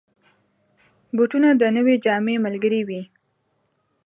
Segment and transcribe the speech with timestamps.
[1.15, 3.01] بوټونه د نوې جامې ملګري وي.